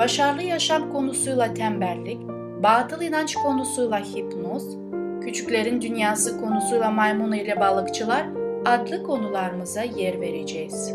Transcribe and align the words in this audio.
başarılı 0.00 0.42
yaşam 0.42 0.92
konusuyla 0.92 1.54
tembellik, 1.54 2.20
batıl 2.62 3.02
inanç 3.02 3.34
konusuyla 3.34 3.98
hipnoz, 3.98 4.76
küçüklerin 5.20 5.80
dünyası 5.80 6.40
konusuyla 6.40 6.90
maymun 6.90 7.32
ile 7.32 7.60
balıkçılar 7.60 8.26
adlı 8.64 9.02
konularımıza 9.02 9.82
yer 9.82 10.20
vereceğiz. 10.20 10.94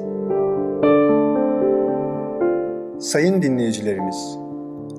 Sayın 2.99 3.41
dinleyicilerimiz, 3.41 4.37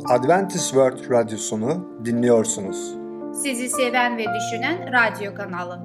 Adventist 0.09 0.67
World 0.67 1.11
Radyosunu 1.11 2.01
dinliyorsunuz. 2.05 2.95
Sizi 3.43 3.69
seven 3.69 4.19
ve 4.19 4.25
düşünen 4.25 4.93
radyo 4.93 5.35
kanalı. 5.35 5.81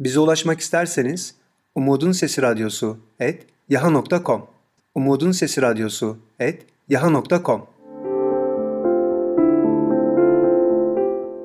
Bize 0.00 0.20
ulaşmak 0.20 0.60
isterseniz 0.60 1.34
Umutun 1.74 2.12
Sesi 2.12 2.42
Radyosu 2.42 2.98
et 3.20 3.46
yaha.com 3.68 4.52
Umutun 4.94 5.32
Sesi 5.32 5.62
Radyosu 5.62 6.16
et 6.40 6.66
yaha.com 6.88 7.62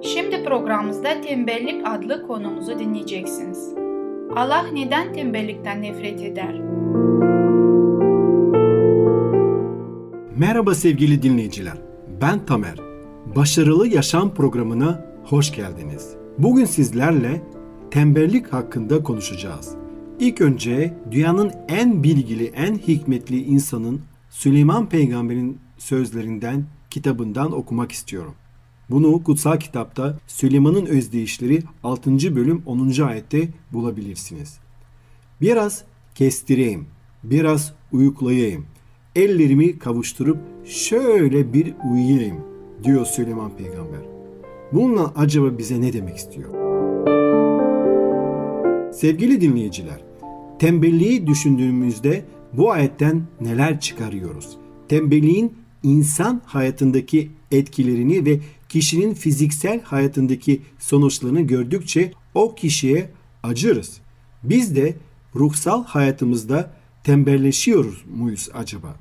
Şimdi 0.04 0.44
programımızda 0.44 1.22
tembellik 1.22 1.88
adlı 1.88 2.28
konumuzu 2.28 2.80
dinleyeceksiniz. 2.80 3.74
Allah 4.36 4.66
neden 4.74 5.14
tembellikten 5.14 5.82
nefret 5.82 6.22
eder? 6.22 6.60
Merhaba 10.38 10.76
sevgili 10.76 11.22
dinleyiciler. 11.22 11.78
Ben 12.22 12.46
Tamer. 12.46 12.76
Başarılı 13.36 13.88
Yaşam 13.88 14.34
programına 14.34 15.06
hoş 15.24 15.56
geldiniz. 15.56 16.16
Bugün 16.38 16.66
sizlerle 16.66 17.42
tembellik 17.92 18.54
hakkında 18.54 19.04
konuşacağız. 19.04 19.87
İlk 20.20 20.42
önce 20.42 20.94
dünyanın 21.12 21.52
en 21.68 22.04
bilgili, 22.04 22.46
en 22.46 22.76
hikmetli 22.76 23.44
insanın 23.44 24.02
Süleyman 24.30 24.90
Peygamber'in 24.90 25.58
sözlerinden, 25.78 26.66
kitabından 26.90 27.52
okumak 27.52 27.92
istiyorum. 27.92 28.34
Bunu 28.90 29.24
kutsal 29.24 29.60
kitapta 29.60 30.18
Süleyman'ın 30.28 30.86
özdeyişleri 30.86 31.64
6. 31.84 32.36
bölüm 32.36 32.64
10. 32.66 33.02
ayette 33.02 33.48
bulabilirsiniz. 33.74 34.60
Biraz 35.42 35.84
kestireyim, 36.16 36.86
biraz 37.24 37.74
uyuklayayım, 37.92 38.66
ellerimi 39.16 39.80
kavuşturup 39.80 40.38
şöyle 40.66 41.54
bir 41.54 41.74
uyuyayım 41.92 42.38
diyor 42.84 43.06
Süleyman 43.06 43.58
Peygamber. 43.58 44.02
Bununla 44.74 45.14
acaba 45.16 45.58
bize 45.58 45.82
ne 45.82 45.94
demek 45.94 46.18
istiyor? 46.18 46.50
Sevgili 48.94 49.42
dinleyiciler, 49.42 50.07
tembelliği 50.60 51.28
düşündüğümüzde 51.28 52.26
bu 52.54 52.72
ayetten 52.72 53.24
neler 53.42 53.80
çıkarıyoruz? 53.80 54.58
Tembelliğin 54.88 55.54
insan 55.84 56.42
hayatındaki 56.46 57.32
etkilerini 57.52 58.26
ve 58.26 58.40
kişinin 58.70 59.14
fiziksel 59.14 59.82
hayatındaki 59.82 60.62
sonuçlarını 60.80 61.42
gördükçe 61.42 62.12
o 62.34 62.56
kişiye 62.56 63.10
acırız. 63.44 63.98
Biz 64.44 64.76
de 64.76 64.96
ruhsal 65.36 65.84
hayatımızda 65.84 66.74
tembelleşiyoruz 67.04 68.04
muyuz 68.16 68.50
acaba? 68.54 68.96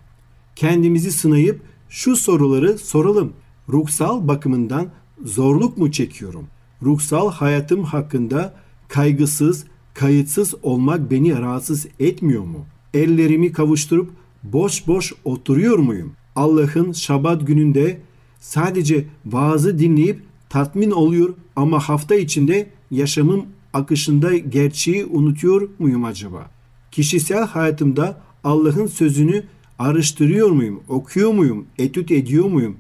Kendimizi 0.56 1.12
sınayıp 1.12 1.60
şu 1.88 2.16
soruları 2.16 2.78
soralım. 2.78 3.32
Ruhsal 3.68 4.28
bakımından 4.28 4.88
zorluk 5.24 5.78
mu 5.78 5.92
çekiyorum? 5.92 6.46
Ruhsal 6.82 7.30
hayatım 7.30 7.84
hakkında 7.84 8.54
kaygısız, 8.88 9.64
kayıtsız 9.98 10.54
olmak 10.62 11.10
beni 11.10 11.38
rahatsız 11.38 11.86
etmiyor 12.00 12.44
mu? 12.44 12.66
Ellerimi 12.94 13.52
kavuşturup 13.52 14.10
boş 14.42 14.86
boş 14.86 15.12
oturuyor 15.24 15.78
muyum? 15.78 16.12
Allah'ın 16.36 16.92
şabat 16.92 17.46
gününde 17.46 18.00
sadece 18.40 19.06
vaazı 19.26 19.78
dinleyip 19.78 20.22
tatmin 20.48 20.90
oluyor 20.90 21.34
ama 21.56 21.80
hafta 21.80 22.14
içinde 22.14 22.70
yaşamım 22.90 23.46
akışında 23.72 24.36
gerçeği 24.36 25.04
unutuyor 25.04 25.68
muyum 25.78 26.04
acaba? 26.04 26.50
Kişisel 26.90 27.46
hayatımda 27.46 28.20
Allah'ın 28.44 28.86
sözünü 28.86 29.44
araştırıyor 29.78 30.50
muyum, 30.50 30.80
okuyor 30.88 31.32
muyum, 31.32 31.66
etüt 31.78 32.10
ediyor 32.10 32.44
muyum 32.44 32.76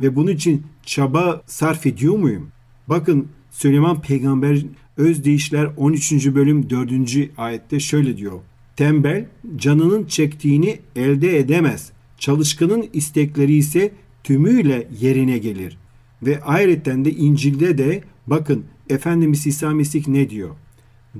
ve 0.00 0.16
bunun 0.16 0.30
için 0.30 0.62
çaba 0.82 1.42
sarf 1.46 1.86
ediyor 1.86 2.16
muyum? 2.16 2.48
Bakın 2.88 3.28
Süleyman 3.50 4.00
Peygamber 4.00 4.62
Özdeyişler 5.00 5.70
13. 5.76 6.12
bölüm 6.34 6.70
4. 6.70 6.90
ayette 7.38 7.80
şöyle 7.80 8.16
diyor. 8.16 8.40
Tembel 8.76 9.26
canının 9.56 10.04
çektiğini 10.04 10.78
elde 10.96 11.38
edemez. 11.38 11.92
Çalışkanın 12.18 12.88
istekleri 12.92 13.54
ise 13.54 13.92
tümüyle 14.24 14.88
yerine 15.00 15.38
gelir. 15.38 15.78
Ve 16.22 16.40
ayrıca 16.42 17.04
de 17.04 17.10
İncil'de 17.10 17.78
de 17.78 18.02
bakın 18.26 18.64
Efendimiz 18.90 19.46
İsa 19.46 19.70
Mesih 19.70 20.08
ne 20.08 20.30
diyor? 20.30 20.50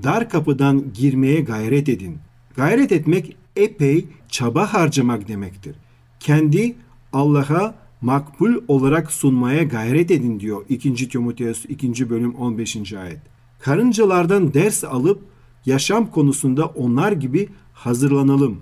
Dar 0.02 0.30
kapıdan 0.30 0.84
girmeye 0.94 1.40
gayret 1.40 1.88
edin. 1.88 2.18
Gayret 2.56 2.92
etmek 2.92 3.36
epey 3.56 4.04
çaba 4.28 4.74
harcamak 4.74 5.28
demektir. 5.28 5.76
Kendi 6.20 6.74
Allah'a 7.12 7.74
makbul 8.00 8.54
olarak 8.68 9.12
sunmaya 9.12 9.62
gayret 9.62 10.10
edin 10.10 10.40
diyor 10.40 10.64
2. 10.68 11.08
Timoteus 11.08 11.64
2. 11.68 12.10
bölüm 12.10 12.34
15. 12.34 12.92
ayet. 12.92 13.39
Karıncalardan 13.60 14.54
ders 14.54 14.84
alıp 14.84 15.20
yaşam 15.66 16.10
konusunda 16.10 16.66
onlar 16.66 17.12
gibi 17.12 17.48
hazırlanalım. 17.72 18.56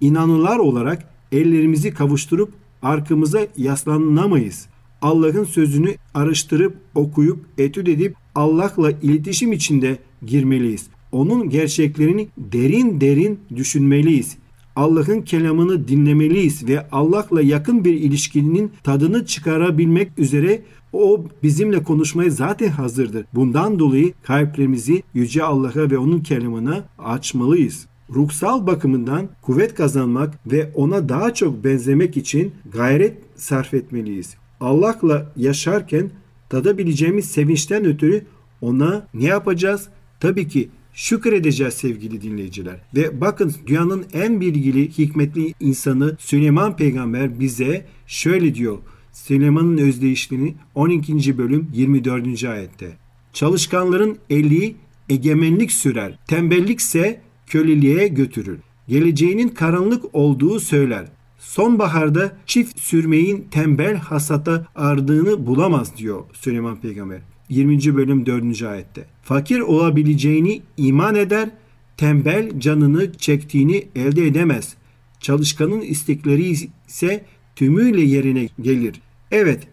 İnanılar 0.00 0.58
olarak 0.58 1.08
ellerimizi 1.32 1.94
kavuşturup 1.94 2.52
arkamıza 2.82 3.46
yaslanamayız. 3.56 4.66
Allah'ın 5.02 5.44
sözünü 5.44 5.94
araştırıp 6.14 6.76
okuyup 6.94 7.46
etüt 7.58 7.88
edip 7.88 8.16
Allah'la 8.34 8.90
iletişim 8.90 9.52
içinde 9.52 9.98
girmeliyiz. 10.26 10.86
Onun 11.12 11.50
gerçeklerini 11.50 12.28
derin 12.38 13.00
derin 13.00 13.40
düşünmeliyiz. 13.56 14.36
Allah'ın 14.76 15.22
kelamını 15.22 15.88
dinlemeliyiz 15.88 16.68
ve 16.68 16.86
Allah'la 16.90 17.42
yakın 17.42 17.84
bir 17.84 17.94
ilişkinin 17.94 18.72
tadını 18.82 19.26
çıkarabilmek 19.26 20.18
üzere 20.18 20.62
o 20.92 21.24
bizimle 21.42 21.82
konuşmaya 21.82 22.30
zaten 22.30 22.68
hazırdır. 22.68 23.26
Bundan 23.34 23.78
dolayı 23.78 24.12
kalplerimizi 24.22 25.02
Yüce 25.14 25.42
Allah'a 25.42 25.90
ve 25.90 25.98
onun 25.98 26.20
kelamına 26.20 26.84
açmalıyız. 26.98 27.86
Ruhsal 28.14 28.66
bakımından 28.66 29.28
kuvvet 29.42 29.74
kazanmak 29.74 30.34
ve 30.46 30.70
ona 30.74 31.08
daha 31.08 31.34
çok 31.34 31.64
benzemek 31.64 32.16
için 32.16 32.52
gayret 32.72 33.18
sarf 33.36 33.74
etmeliyiz. 33.74 34.34
Allah'la 34.60 35.32
yaşarken 35.36 36.10
tadabileceğimiz 36.48 37.24
sevinçten 37.24 37.84
ötürü 37.84 38.24
ona 38.60 39.06
ne 39.14 39.24
yapacağız? 39.24 39.88
Tabii 40.20 40.48
ki 40.48 40.68
şükredeceğiz 40.94 41.74
sevgili 41.74 42.22
dinleyiciler. 42.22 42.80
Ve 42.94 43.20
bakın 43.20 43.54
dünyanın 43.66 44.06
en 44.12 44.40
bilgili, 44.40 44.98
hikmetli 44.98 45.54
insanı 45.60 46.16
Süleyman 46.18 46.76
Peygamber 46.76 47.40
bize 47.40 47.86
şöyle 48.06 48.54
diyor. 48.54 48.78
Süleyman'ın 49.12 49.78
özdeyişliğini 49.78 50.54
12. 50.74 51.38
bölüm 51.38 51.70
24. 51.74 52.44
ayette. 52.44 52.96
Çalışkanların 53.32 54.18
eli 54.30 54.76
egemenlik 55.08 55.72
sürer. 55.72 56.18
Tembellikse 56.26 57.20
köleliğe 57.46 58.08
götürür. 58.08 58.58
Geleceğinin 58.88 59.48
karanlık 59.48 60.04
olduğu 60.12 60.60
söyler. 60.60 61.06
Sonbaharda 61.38 62.36
çift 62.46 62.80
sürmeyin 62.80 63.48
tembel 63.50 63.96
hasata 63.96 64.66
ardığını 64.74 65.46
bulamaz 65.46 65.96
diyor 65.96 66.24
Süleyman 66.32 66.80
Peygamber. 66.80 67.20
20. 67.48 67.96
bölüm 67.96 68.26
4. 68.26 68.62
ayette. 68.62 69.04
Fakir 69.22 69.60
olabileceğini 69.60 70.62
iman 70.76 71.14
eder, 71.14 71.50
tembel 71.96 72.60
canını 72.60 73.12
çektiğini 73.12 73.88
elde 73.96 74.26
edemez. 74.26 74.74
Çalışkanın 75.20 75.80
istekleri 75.80 76.56
ise 76.88 77.24
tümüyle 77.56 78.00
yerine 78.00 78.48
gelir. 78.60 79.00
Evet, 79.30 79.68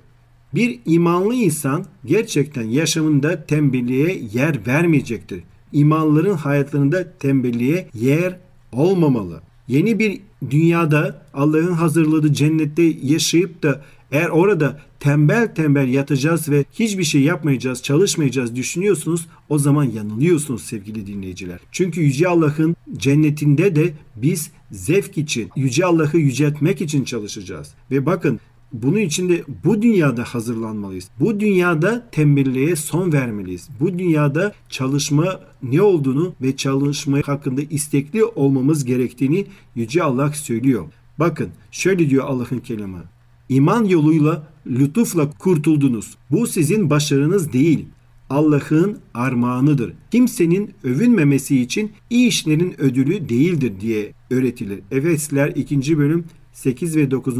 bir 0.55 0.79
imanlı 0.85 1.33
insan 1.33 1.85
gerçekten 2.05 2.63
yaşamında 2.63 3.45
tembelliğe 3.45 4.21
yer 4.33 4.67
vermeyecektir. 4.67 5.43
İmanların 5.71 6.33
hayatlarında 6.33 7.17
tembelliğe 7.17 7.87
yer 7.93 8.37
olmamalı. 8.71 9.41
yeni 9.67 9.99
bir 9.99 10.19
dünyada 10.49 11.25
Allah'ın 11.33 11.71
hazırladığı 11.71 12.33
cennette 12.33 12.83
yaşayıp 13.03 13.63
da 13.63 13.81
eğer 14.11 14.29
orada 14.29 14.79
tembel 14.99 15.55
tembel 15.55 15.87
yatacağız 15.87 16.49
ve 16.49 16.65
hiçbir 16.73 17.03
şey 17.03 17.21
yapmayacağız, 17.21 17.83
çalışmayacağız 17.83 18.55
düşünüyorsunuz 18.55 19.27
o 19.49 19.57
zaman 19.57 19.83
yanılıyorsunuz 19.83 20.63
sevgili 20.63 21.07
dinleyiciler. 21.07 21.59
Çünkü 21.71 22.01
Yüce 22.01 22.27
Allah'ın 22.27 22.75
cennetinde 22.97 23.75
de 23.75 23.93
biz 24.15 24.51
zevk 24.71 25.17
için, 25.17 25.49
Yüce 25.55 25.85
Allah'ı 25.85 26.17
yüceltmek 26.17 26.81
için 26.81 27.03
çalışacağız. 27.03 27.73
Ve 27.91 28.05
bakın 28.05 28.39
bunun 28.73 28.97
için 28.97 29.29
de 29.29 29.43
bu 29.63 29.81
dünyada 29.81 30.23
hazırlanmalıyız. 30.23 31.09
Bu 31.19 31.39
dünyada 31.39 32.09
tembelliğe 32.11 32.75
son 32.75 33.13
vermeliyiz. 33.13 33.69
Bu 33.79 33.99
dünyada 33.99 34.53
çalışma 34.69 35.39
ne 35.63 35.81
olduğunu 35.81 36.33
ve 36.41 36.55
çalışma 36.55 37.17
hakkında 37.25 37.61
istekli 37.61 38.23
olmamız 38.23 38.85
gerektiğini 38.85 39.45
Yüce 39.75 40.03
Allah 40.03 40.33
söylüyor. 40.33 40.85
Bakın 41.19 41.49
şöyle 41.71 42.09
diyor 42.09 42.25
Allah'ın 42.25 42.59
kelamı. 42.59 43.03
İman 43.51 43.85
yoluyla 43.85 44.47
lütufla 44.67 45.29
kurtuldunuz. 45.29 46.17
Bu 46.31 46.47
sizin 46.47 46.89
başarınız 46.89 47.53
değil. 47.53 47.85
Allah'ın 48.29 48.97
armağanıdır. 49.13 49.93
Kimsenin 50.11 50.71
övünmemesi 50.83 51.61
için 51.61 51.91
iyi 52.09 52.27
işlerin 52.27 52.81
ödülü 52.81 53.29
değildir 53.29 53.73
diye 53.81 54.13
öğretilir. 54.29 54.79
Efesler 54.91 55.47
2. 55.55 55.97
bölüm 55.97 56.25
8 56.53 56.95
ve 56.95 57.11
9. 57.11 57.37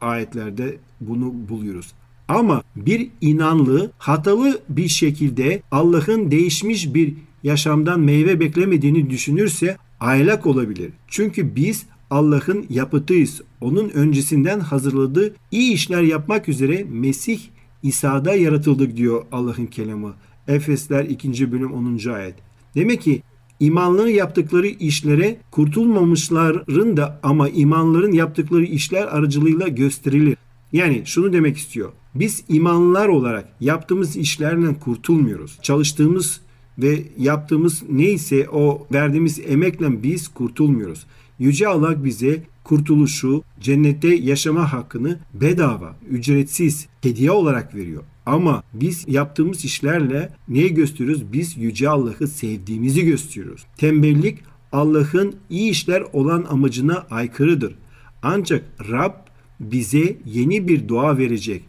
ayetlerde 0.00 0.76
bunu 1.00 1.34
buluyoruz. 1.48 1.92
Ama 2.28 2.62
bir 2.76 3.08
inanlı 3.20 3.92
hatalı 3.98 4.60
bir 4.68 4.88
şekilde 4.88 5.62
Allah'ın 5.70 6.30
değişmiş 6.30 6.94
bir 6.94 7.14
yaşamdan 7.42 8.00
meyve 8.00 8.40
beklemediğini 8.40 9.10
düşünürse 9.10 9.76
aylak 10.00 10.46
olabilir. 10.46 10.90
Çünkü 11.08 11.56
biz 11.56 11.86
Allah'ın 12.10 12.66
yapıtıyız. 12.70 13.40
Onun 13.60 13.88
öncesinden 13.88 14.60
hazırladığı 14.60 15.34
iyi 15.50 15.72
işler 15.72 16.02
yapmak 16.02 16.48
üzere 16.48 16.86
Mesih 16.90 17.40
İsa'da 17.82 18.34
yaratıldık 18.34 18.96
diyor 18.96 19.24
Allah'ın 19.32 19.66
kelamı. 19.66 20.14
Efesler 20.48 21.04
2. 21.04 21.52
bölüm 21.52 21.72
10. 21.72 22.10
ayet. 22.10 22.34
Demek 22.74 23.02
ki 23.02 23.22
imanların 23.60 24.08
yaptıkları 24.08 24.66
işlere 24.66 25.36
kurtulmamışların 25.50 26.96
da 26.96 27.20
ama 27.22 27.48
imanların 27.48 28.12
yaptıkları 28.12 28.64
işler 28.64 29.02
aracılığıyla 29.02 29.68
gösterilir. 29.68 30.36
Yani 30.72 31.02
şunu 31.04 31.32
demek 31.32 31.56
istiyor. 31.56 31.92
Biz 32.14 32.44
imanlılar 32.48 33.08
olarak 33.08 33.48
yaptığımız 33.60 34.16
işlerle 34.16 34.74
kurtulmuyoruz. 34.78 35.58
Çalıştığımız 35.62 36.40
ve 36.78 37.02
yaptığımız 37.18 37.82
neyse 37.90 38.48
o 38.52 38.86
verdiğimiz 38.92 39.40
emekle 39.46 40.02
biz 40.02 40.28
kurtulmuyoruz. 40.28 41.06
Yüce 41.38 41.68
Allah 41.68 42.04
bize 42.04 42.42
kurtuluşu, 42.64 43.42
cennette 43.60 44.14
yaşama 44.14 44.72
hakkını 44.72 45.18
bedava, 45.34 45.96
ücretsiz, 46.10 46.86
hediye 47.02 47.30
olarak 47.30 47.74
veriyor. 47.74 48.02
Ama 48.26 48.62
biz 48.72 49.04
yaptığımız 49.08 49.64
işlerle 49.64 50.32
neyi 50.48 50.74
gösteriyoruz? 50.74 51.32
Biz 51.32 51.56
Yüce 51.56 51.88
Allah'ı 51.88 52.28
sevdiğimizi 52.28 53.04
gösteriyoruz. 53.04 53.66
Tembellik 53.76 54.38
Allah'ın 54.72 55.34
iyi 55.50 55.70
işler 55.70 56.02
olan 56.12 56.46
amacına 56.50 57.06
aykırıdır. 57.10 57.74
Ancak 58.22 58.64
Rab 58.90 59.12
bize 59.60 60.16
yeni 60.26 60.68
bir 60.68 60.88
dua 60.88 61.18
verecek. 61.18 61.64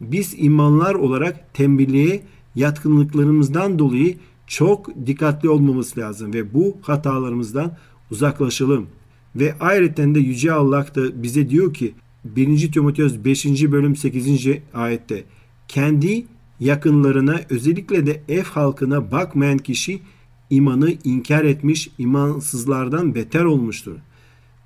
Biz 0.00 0.34
imanlar 0.38 0.94
olarak 0.94 1.54
tembelliğe 1.54 2.22
yatkınlıklarımızdan 2.54 3.78
dolayı 3.78 4.16
çok 4.46 5.06
dikkatli 5.06 5.48
olmamız 5.48 5.98
lazım 5.98 6.34
ve 6.34 6.54
bu 6.54 6.76
hatalarımızdan 6.82 7.76
uzaklaşalım. 8.14 8.86
Ve 9.36 9.54
ayrıca 9.60 10.14
de 10.14 10.20
Yüce 10.20 10.52
Allah 10.52 10.86
da 10.94 11.22
bize 11.22 11.50
diyor 11.50 11.74
ki 11.74 11.94
1. 12.24 12.72
Timoteos 12.72 13.14
5. 13.24 13.46
bölüm 13.46 13.96
8. 13.96 14.46
ayette 14.74 15.24
kendi 15.68 16.26
yakınlarına 16.60 17.40
özellikle 17.50 18.06
de 18.06 18.22
ev 18.28 18.42
halkına 18.42 19.10
bakmayan 19.12 19.58
kişi 19.58 20.00
imanı 20.50 20.94
inkar 21.04 21.44
etmiş 21.44 21.90
imansızlardan 21.98 23.14
beter 23.14 23.44
olmuştur. 23.44 23.96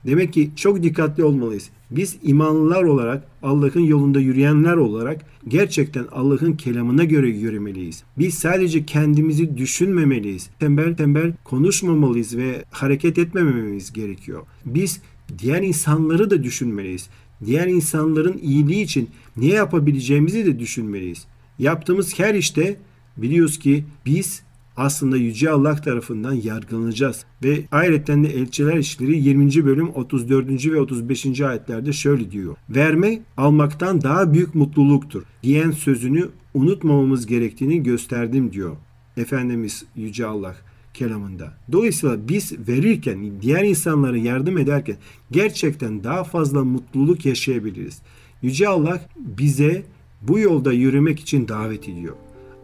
Demek 0.09 0.33
ki 0.33 0.51
çok 0.57 0.83
dikkatli 0.83 1.25
olmalıyız. 1.25 1.71
Biz 1.91 2.17
imanlılar 2.23 2.83
olarak 2.83 3.29
Allah'ın 3.43 3.81
yolunda 3.81 4.21
yürüyenler 4.21 4.77
olarak 4.77 5.25
gerçekten 5.49 6.07
Allah'ın 6.13 6.53
kelamına 6.53 7.05
göre 7.05 7.29
yürümeliyiz. 7.29 8.03
Biz 8.19 8.35
sadece 8.35 8.87
kendimizi 8.87 9.57
düşünmemeliyiz. 9.57 10.51
Tembel 10.61 10.97
tembel 10.97 11.33
konuşmamalıyız 11.45 12.37
ve 12.37 12.65
hareket 12.71 13.19
etmememiz 13.19 13.93
gerekiyor. 13.93 14.43
Biz 14.67 15.01
diğer 15.39 15.63
insanları 15.63 16.31
da 16.31 16.43
düşünmeliyiz. 16.43 17.09
Diğer 17.47 17.67
insanların 17.67 18.39
iyiliği 18.43 18.85
için 18.85 19.11
ne 19.37 19.47
yapabileceğimizi 19.47 20.47
de 20.47 20.59
düşünmeliyiz. 20.59 21.27
Yaptığımız 21.59 22.19
her 22.19 22.35
işte 22.35 22.77
biliyoruz 23.17 23.59
ki 23.59 23.85
biz 24.07 24.43
aslında 24.79 25.17
Yüce 25.17 25.51
Allah 25.51 25.77
tarafından 25.77 26.33
yargılanacağız. 26.33 27.25
Ve 27.45 27.65
ayrıca 27.73 28.07
de 28.07 28.29
Elçiler 28.29 28.77
İşleri 28.77 29.19
20. 29.19 29.65
bölüm 29.67 29.89
34. 29.89 30.67
ve 30.67 30.81
35. 30.81 31.41
ayetlerde 31.41 31.93
şöyle 31.93 32.31
diyor. 32.31 32.57
Verme 32.71 33.21
almaktan 33.37 34.03
daha 34.03 34.33
büyük 34.33 34.55
mutluluktur 34.55 35.23
diyen 35.43 35.71
sözünü 35.71 36.29
unutmamamız 36.55 37.27
gerektiğini 37.27 37.83
gösterdim 37.83 38.53
diyor. 38.53 38.77
Efendimiz 39.17 39.85
Yüce 39.97 40.27
Allah 40.27 40.55
kelamında. 40.95 41.53
Dolayısıyla 41.73 42.29
biz 42.29 42.69
verirken, 42.69 43.41
diğer 43.43 43.65
insanlara 43.65 44.17
yardım 44.17 44.59
ederken 44.59 44.97
gerçekten 45.31 46.05
daha 46.05 46.25
fazla 46.25 46.65
mutluluk 46.65 47.27
yaşayabiliriz. 47.27 48.03
Yüce 48.43 48.69
Allah 48.69 49.01
bize 49.17 49.83
bu 50.23 50.39
yolda 50.39 50.73
yürümek 50.73 51.21
için 51.21 51.49
davet 51.49 51.89
ediyor. 51.89 52.15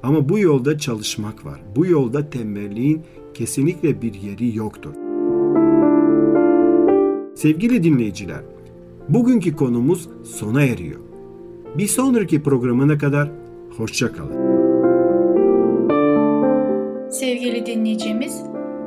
Ama 0.05 0.29
bu 0.29 0.39
yolda 0.39 0.79
çalışmak 0.79 1.47
var. 1.47 1.61
Bu 1.77 1.87
yolda 1.87 2.31
tembelliğin 2.31 3.03
kesinlikle 3.35 4.03
bir 4.03 4.15
yeri 4.15 4.57
yoktur. 4.57 4.95
Sevgili 7.35 7.83
dinleyiciler, 7.83 8.41
bugünkü 9.09 9.57
konumuz 9.57 10.09
sona 10.25 10.63
eriyor. 10.63 11.01
Bir 11.79 11.87
sonraki 11.87 12.43
programına 12.43 12.99
kadar 12.99 13.31
hoşça 13.77 14.13
kalın. 14.13 14.55
Sevgili 17.11 17.67
dinleyicimiz, 17.67 18.43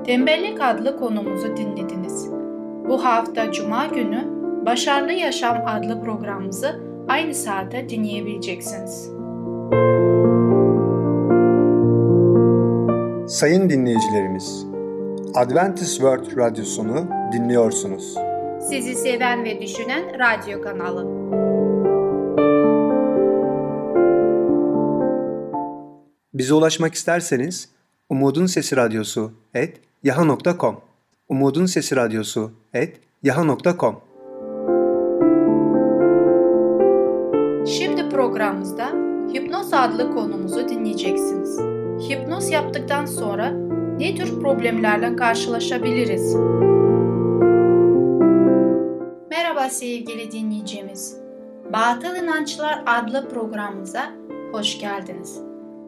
Tembellik 0.06 0.62
adlı 0.62 0.98
konumuzu 0.98 1.58
dinlediniz. 1.58 2.30
Bu 2.90 3.06
hafta 3.06 3.52
Cuma 3.52 3.86
günü 3.86 4.28
Başarılı 4.66 5.12
Yaşam 5.12 5.58
adlı 5.66 6.04
programımızı 6.04 6.82
aynı 7.08 7.34
saatte 7.34 7.90
dinleyebileceksiniz. 7.90 9.17
Sayın 13.28 13.70
dinleyicilerimiz, 13.70 14.66
Adventist 15.36 15.92
World 15.92 16.38
Radyosunu 16.38 17.08
dinliyorsunuz. 17.34 18.16
Sizi 18.70 18.96
seven 18.96 19.44
ve 19.44 19.62
düşünen 19.62 20.04
radyo 20.20 20.62
kanalı. 20.62 21.06
Bize 26.34 26.54
ulaşmak 26.54 26.94
isterseniz 26.94 27.70
Umutun 28.10 28.46
Sesi 28.46 28.76
Radyosu 28.76 29.32
et 29.54 29.82
yaha.com 30.04 30.78
Umutun 31.30 31.66
Sesi 31.66 31.96
Radyosu 31.96 32.52
et 32.74 33.00
yaha.com 33.24 34.00
Şimdi 37.66 38.10
programımızda 38.10 38.88
Hipnoz 39.34 39.74
adlı 39.74 40.14
konumuzu 40.14 40.70
dinleyeceksiniz. 40.70 41.77
Hipnoz 42.00 42.50
yaptıktan 42.50 43.06
sonra 43.06 43.50
ne 44.00 44.16
tür 44.16 44.42
problemlerle 44.42 45.16
karşılaşabiliriz? 45.16 46.36
Merhaba 49.30 49.70
sevgili 49.70 50.32
dinleyicimiz. 50.32 51.18
Batıl 51.74 52.16
İnançlar 52.16 52.84
adlı 52.86 53.30
programımıza 53.30 54.04
hoş 54.52 54.80
geldiniz. 54.80 55.42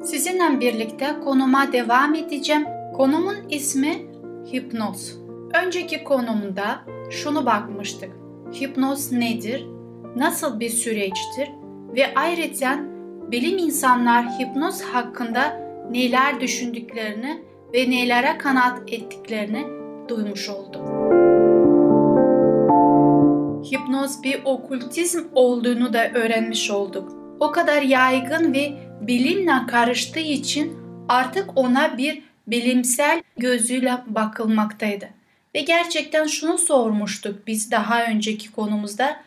Sizinle 0.03 0.59
birlikte 0.59 1.19
konuma 1.23 1.71
devam 1.71 2.15
edeceğim. 2.15 2.65
Konumun 2.97 3.35
ismi 3.49 4.05
hipnoz. 4.53 5.17
Önceki 5.65 6.03
konumda 6.03 6.79
şunu 7.09 7.45
bakmıştık. 7.45 8.11
Hipnoz 8.61 9.11
nedir? 9.11 9.67
Nasıl 10.15 10.59
bir 10.59 10.69
süreçtir? 10.69 11.49
Ve 11.95 12.05
ayrıca 12.15 12.79
bilim 13.31 13.57
insanlar 13.57 14.25
hipnoz 14.39 14.81
hakkında 14.81 15.68
neler 15.89 16.41
düşündüklerini 16.41 17.43
ve 17.73 17.91
nelere 17.91 18.37
kanaat 18.37 18.79
ettiklerini 18.93 19.65
duymuş 20.09 20.49
olduk. 20.49 20.89
Hipnoz 23.71 24.23
bir 24.23 24.41
okültizm 24.45 25.23
olduğunu 25.35 25.93
da 25.93 26.09
öğrenmiş 26.09 26.71
olduk. 26.71 27.13
O 27.39 27.51
kadar 27.51 27.81
yaygın 27.81 28.53
ve 28.53 28.71
bilimle 29.01 29.67
karıştığı 29.67 30.19
için 30.19 30.77
artık 31.07 31.57
ona 31.57 31.97
bir 31.97 32.23
bilimsel 32.47 33.21
gözüyle 33.37 33.97
bakılmaktaydı. 34.07 35.09
ve 35.55 35.61
gerçekten 35.61 36.25
şunu 36.27 36.57
sormuştuk 36.57 37.47
biz 37.47 37.71
daha 37.71 38.05
önceki 38.05 38.51
konumuzda. 38.51 39.19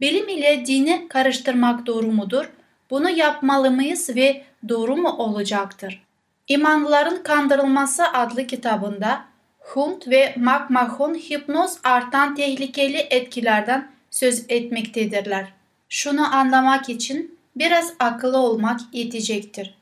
Bilim 0.00 0.28
ile 0.28 0.66
dini 0.66 1.08
karıştırmak 1.08 1.86
doğru 1.86 2.06
mudur? 2.06 2.50
Bunu 2.90 3.10
yapmalı 3.10 3.70
mıyız 3.70 4.16
ve 4.16 4.42
doğru 4.68 4.96
mu 4.96 5.08
olacaktır? 5.08 6.02
İmanlıların 6.48 7.22
Kandırılması 7.22 8.08
adlı 8.08 8.46
kitabında 8.46 9.24
Hunt 9.58 10.08
ve 10.08 10.34
McMahon 10.36 11.14
hipnoz 11.14 11.78
artan 11.84 12.34
tehlikeli 12.34 12.96
etkilerden 12.96 13.90
söz 14.10 14.44
etmektedirler. 14.48 15.52
Şunu 15.88 16.34
anlamak 16.34 16.88
için 16.88 17.38
biraz 17.56 17.92
akıllı 17.98 18.38
olmak 18.38 18.80
yetecektir. 18.92 19.74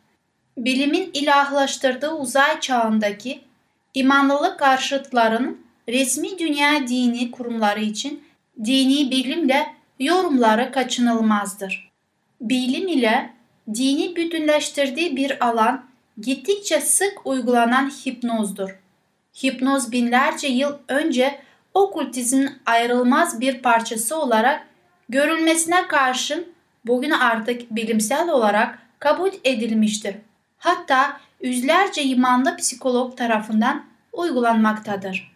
Bilimin 0.56 1.10
ilahlaştırdığı 1.14 2.10
uzay 2.10 2.60
çağındaki 2.60 3.40
imanlılık 3.94 4.58
karşıtlarının 4.58 5.60
resmi 5.88 6.38
dünya 6.38 6.88
dini 6.88 7.30
kurumları 7.30 7.80
için 7.80 8.24
dini 8.64 9.10
bilimle 9.10 9.66
yorumları 9.98 10.72
kaçınılmazdır. 10.72 11.90
Bilim 12.40 12.88
ile 12.88 13.30
dini 13.74 14.16
bütünleştirdiği 14.16 15.16
bir 15.16 15.46
alan 15.46 15.84
gittikçe 16.20 16.80
sık 16.80 17.26
uygulanan 17.26 17.90
hipnozdur. 17.90 18.78
Hipnoz 19.44 19.92
binlerce 19.92 20.48
yıl 20.48 20.72
önce 20.88 21.38
okültizmin 21.74 22.50
ayrılmaz 22.66 23.40
bir 23.40 23.62
parçası 23.62 24.20
olarak 24.20 24.66
görülmesine 25.08 25.88
karşın 25.88 26.48
bugün 26.84 27.10
artık 27.10 27.70
bilimsel 27.70 28.28
olarak 28.28 28.78
kabul 28.98 29.30
edilmiştir. 29.44 30.14
Hatta 30.58 31.20
yüzlerce 31.42 32.02
imanlı 32.02 32.56
psikolog 32.56 33.16
tarafından 33.16 33.84
uygulanmaktadır. 34.12 35.32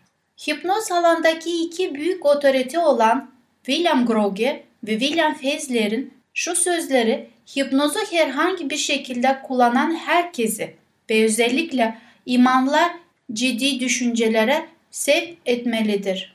Hipnoz 0.49 0.93
alandaki 0.93 1.65
iki 1.65 1.95
büyük 1.95 2.27
otorite 2.27 2.79
olan 2.79 3.31
William 3.67 4.07
Groge 4.07 4.65
ve 4.85 4.99
William 4.99 5.35
Fezler'in 5.35 6.15
şu 6.35 6.55
sözleri 6.55 7.34
hipnozu 7.57 7.99
herhangi 8.11 8.71
bir 8.71 8.77
şekilde 8.77 9.39
kullanan 9.43 9.95
herkesi 9.95 10.75
ve 11.11 11.25
özellikle 11.25 11.99
imanlar 12.27 12.93
ciddi 13.33 13.81
düşüncelere 13.81 14.69
sevk 14.91 15.39
etmelidir. 15.47 16.35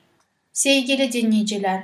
Sevgili 0.54 1.12
dinleyiciler, 1.12 1.84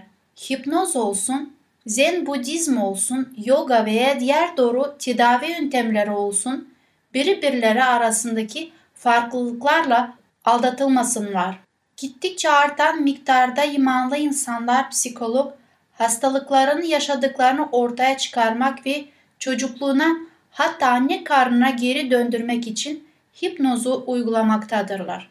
hipnoz 0.49 0.95
olsun, 0.95 1.53
zen 1.87 2.25
budizm 2.25 2.77
olsun, 2.77 3.35
yoga 3.45 3.85
veya 3.85 4.19
diğer 4.19 4.57
doğru 4.57 4.95
tedavi 4.99 5.51
yöntemleri 5.51 6.11
olsun, 6.11 6.69
birbirleri 7.13 7.83
arasındaki 7.83 8.71
farklılıklarla 8.93 10.15
aldatılmasınlar. 10.45 11.59
Gittikçe 11.97 12.49
artan 12.49 13.01
miktarda 13.01 13.63
imanlı 13.63 14.17
insanlar 14.17 14.89
psikolog 14.89 15.53
hastalıkların 15.93 16.81
yaşadıklarını 16.81 17.69
ortaya 17.71 18.17
çıkarmak 18.17 18.85
ve 18.85 19.05
çocukluğuna 19.45 20.17
hatta 20.51 20.87
anne 20.87 21.23
karnına 21.23 21.69
geri 21.69 22.11
döndürmek 22.11 22.67
için 22.67 23.07
hipnozu 23.43 24.03
uygulamaktadırlar. 24.07 25.29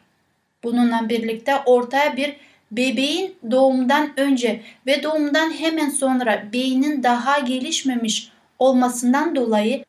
Bununla 0.63 1.09
birlikte 1.09 1.55
ortaya 1.65 2.17
bir 2.17 2.35
bebeğin 2.71 3.35
doğumdan 3.51 4.11
önce 4.17 4.61
ve 4.85 5.03
doğumdan 5.03 5.51
hemen 5.51 5.89
sonra 5.89 6.43
beynin 6.53 7.03
daha 7.03 7.39
gelişmemiş 7.39 8.31
olmasından 8.59 9.35
dolayı 9.35 9.85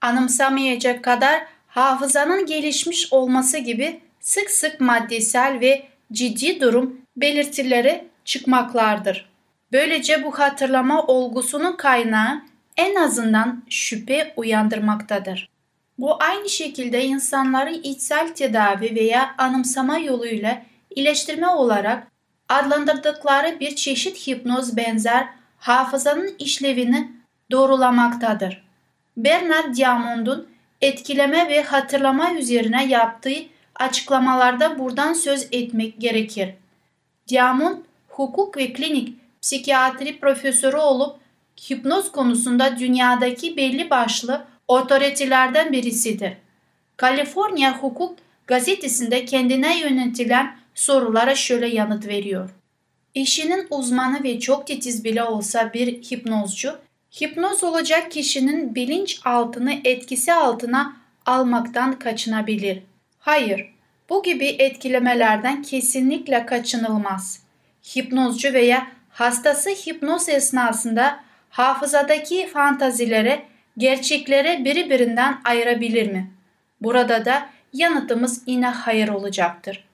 anımsamayacak 0.00 1.04
kadar 1.04 1.42
hafızanın 1.68 2.46
gelişmiş 2.46 3.12
olması 3.12 3.58
gibi 3.58 4.00
sık 4.20 4.50
sık 4.50 4.80
maddesel 4.80 5.60
ve 5.60 5.86
ciddi 6.12 6.60
durum 6.60 7.00
belirtileri 7.16 8.04
çıkmaklardır. 8.24 9.30
Böylece 9.72 10.24
bu 10.24 10.38
hatırlama 10.38 11.02
olgusunun 11.06 11.76
kaynağı 11.76 12.49
en 12.80 12.94
azından 12.94 13.62
şüphe 13.68 14.32
uyandırmaktadır. 14.36 15.48
Bu 15.98 16.22
aynı 16.22 16.48
şekilde 16.48 17.04
insanların 17.04 17.80
içsel 17.82 18.34
tedavi 18.34 18.94
veya 18.94 19.34
anımsama 19.38 19.98
yoluyla 19.98 20.62
iyileştirme 20.96 21.48
olarak 21.48 22.06
adlandırdıkları 22.48 23.60
bir 23.60 23.76
çeşit 23.76 24.26
hipnoz 24.26 24.76
benzer 24.76 25.28
hafızanın 25.58 26.34
işlevini 26.38 27.12
doğrulamaktadır. 27.50 28.64
Bernard 29.16 29.76
Diamond'un 29.76 30.48
etkileme 30.80 31.48
ve 31.48 31.62
hatırlama 31.62 32.34
üzerine 32.34 32.86
yaptığı 32.86 33.36
açıklamalarda 33.74 34.78
buradan 34.78 35.12
söz 35.12 35.48
etmek 35.52 36.00
gerekir. 36.00 36.54
Diamond, 37.28 37.76
hukuk 38.08 38.56
ve 38.56 38.72
klinik 38.72 39.16
psikiyatri 39.42 40.20
profesörü 40.20 40.76
olup 40.76 41.19
hipnoz 41.68 42.12
konusunda 42.12 42.78
dünyadaki 42.78 43.56
belli 43.56 43.90
başlı 43.90 44.44
otoritelerden 44.68 45.72
birisidir. 45.72 46.32
Kaliforniya 46.96 47.78
Hukuk 47.78 48.18
gazetesinde 48.46 49.24
kendine 49.24 49.80
yönetilen 49.80 50.56
sorulara 50.74 51.34
şöyle 51.34 51.66
yanıt 51.66 52.06
veriyor. 52.06 52.50
İşinin 53.14 53.66
uzmanı 53.70 54.22
ve 54.24 54.40
çok 54.40 54.66
titiz 54.66 55.04
bile 55.04 55.22
olsa 55.22 55.72
bir 55.72 55.86
hipnozcu, 55.86 56.78
hipnoz 57.20 57.64
olacak 57.64 58.10
kişinin 58.10 58.74
bilinç 58.74 59.20
altını 59.24 59.74
etkisi 59.84 60.32
altına 60.32 60.96
almaktan 61.26 61.98
kaçınabilir. 61.98 62.82
Hayır, 63.18 63.74
bu 64.08 64.22
gibi 64.22 64.46
etkilemelerden 64.46 65.62
kesinlikle 65.62 66.46
kaçınılmaz. 66.46 67.42
Hipnozcu 67.96 68.52
veya 68.52 68.86
hastası 69.10 69.70
hipnoz 69.70 70.28
esnasında 70.28 71.20
hafızadaki 71.50 72.46
fantazilere, 72.46 73.42
gerçeklere 73.78 74.64
birbirinden 74.64 75.40
ayırabilir 75.44 76.12
mi? 76.12 76.30
Burada 76.80 77.24
da 77.24 77.48
yanıtımız 77.72 78.42
yine 78.46 78.68
hayır 78.68 79.08
olacaktır. 79.08 79.84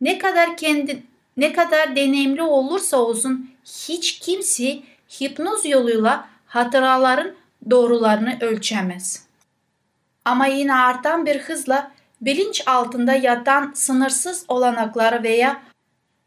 Ne 0.00 0.18
kadar 0.18 0.56
kendi 0.56 1.02
ne 1.36 1.52
kadar 1.52 1.96
deneyimli 1.96 2.42
olursa 2.42 2.96
olsun 2.96 3.50
hiç 3.64 4.18
kimse 4.18 4.78
hipnoz 5.20 5.66
yoluyla 5.66 6.28
hatıraların 6.46 7.32
doğrularını 7.70 8.38
ölçemez. 8.40 9.26
Ama 10.24 10.46
yine 10.46 10.74
artan 10.74 11.26
bir 11.26 11.38
hızla 11.38 11.90
bilinç 12.20 12.62
altında 12.66 13.12
yatan 13.12 13.72
sınırsız 13.74 14.44
olanakları 14.48 15.22
veya 15.22 15.62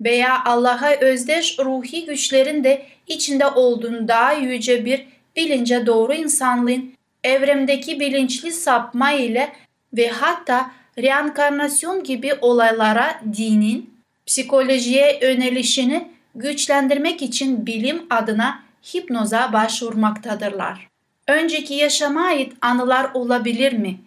veya 0.02 0.44
Allah'a 0.46 0.96
özdeş 0.96 1.60
ruhi 1.60 2.06
güçlerin 2.06 2.64
de 2.64 2.86
içinde 3.08 3.48
olduğunu 3.48 4.08
daha 4.08 4.34
yüce 4.34 4.86
bir 4.86 5.08
bilince 5.36 5.86
doğru 5.86 6.14
insanlığın 6.14 6.94
evremdeki 7.24 8.00
bilinçli 8.00 8.52
sapma 8.52 9.12
ile 9.12 9.54
ve 9.94 10.10
hatta 10.10 10.72
reenkarnasyon 10.98 12.04
gibi 12.04 12.34
olaylara 12.42 13.22
dinin 13.38 13.96
psikolojiye 14.25 15.20
yönelişini 15.22 16.08
güçlendirmek 16.36 17.22
için 17.22 17.66
bilim 17.66 18.06
adına 18.10 18.64
hipnoza 18.94 19.54
başvurmaktadırlar. 19.54 20.88
Önceki 21.28 21.74
yaşama 21.74 22.22
ait 22.22 22.54
anılar 22.62 23.10
olabilir 23.14 23.74
mi? 23.74 24.00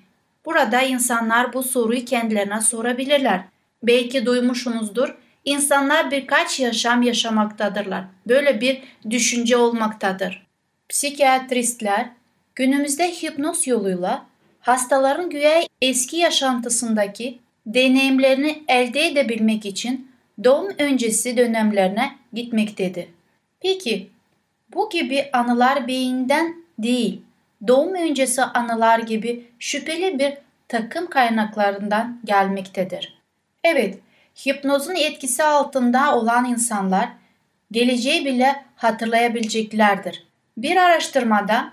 Burada 0.45 0.83
insanlar 0.83 1.52
bu 1.52 1.62
soruyu 1.62 2.04
kendilerine 2.04 2.61
sorabilirler. 2.61 3.40
Belki 3.83 4.26
duymuşsunuzdur. 4.26 5.14
İnsanlar 5.49 6.11
birkaç 6.11 6.61
yaşam 6.61 7.02
yaşamaktadırlar. 7.02 8.05
Böyle 8.26 8.61
bir 8.61 8.83
düşünce 9.11 9.57
olmaktadır. 9.57 10.47
Psikiyatristler 10.88 12.11
günümüzde 12.55 13.11
hipnoz 13.11 13.67
yoluyla 13.67 14.26
hastaların 14.61 15.31
güya 15.31 15.62
eski 15.83 16.17
yaşantısındaki 16.17 17.38
deneyimlerini 17.67 18.62
elde 18.69 19.07
edebilmek 19.07 19.67
için 19.67 20.11
doğum 20.45 20.69
öncesi 20.78 21.37
dönemlerine 21.37 22.17
gitmektedir. 22.33 23.07
Peki 23.61 24.11
bu 24.75 24.90
gibi 24.90 25.31
anılar 25.33 25.88
beyinden 25.88 26.57
değil, 26.78 27.23
doğum 27.69 27.95
öncesi 27.95 28.43
anılar 28.43 28.99
gibi 28.99 29.45
şüpheli 29.59 30.19
bir 30.19 30.33
takım 30.69 31.07
kaynaklarından 31.07 32.21
gelmektedir. 32.25 33.19
Evet, 33.64 33.99
hipnozun 34.47 34.95
etkisi 34.95 35.45
altında 35.45 36.16
olan 36.16 36.45
insanlar 36.45 37.09
geleceği 37.73 38.25
bile 38.25 38.64
hatırlayabileceklerdir. 38.76 40.26
Bir 40.57 40.76
araştırmada 40.76 41.73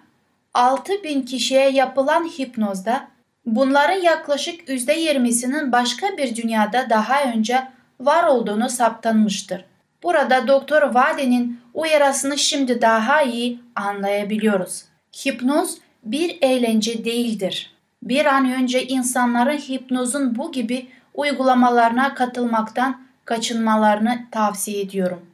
6000 0.54 1.22
kişiye 1.22 1.70
yapılan 1.70 2.24
hipnozda 2.24 3.08
bunların 3.46 4.02
yaklaşık 4.02 4.70
%20'sinin 4.70 5.72
başka 5.72 6.18
bir 6.18 6.36
dünyada 6.36 6.90
daha 6.90 7.24
önce 7.24 7.68
var 8.00 8.24
olduğunu 8.24 8.70
saptanmıştır. 8.70 9.66
Burada 10.04 10.48
Doktor 10.48 10.82
Vade'nin 10.82 11.60
uyarısını 11.74 12.38
şimdi 12.38 12.82
daha 12.82 13.22
iyi 13.22 13.60
anlayabiliyoruz. 13.76 14.84
Hipnoz 15.26 15.78
bir 16.04 16.38
eğlence 16.42 17.06
değildir. 17.06 17.72
Bir 18.04 18.26
an 18.26 18.52
önce 18.52 18.88
insanların 18.88 19.58
hipnozun 19.58 20.36
bu 20.36 20.52
gibi 20.52 20.88
uygulamalarına 21.16 22.14
katılmaktan 22.14 23.06
kaçınmalarını 23.26 24.26
tavsiye 24.32 24.82
ediyorum. 24.82 25.26